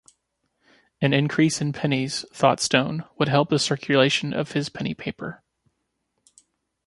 [0.99, 5.43] An increase in pennies, thought Stone, would help the circulation of his penny paper.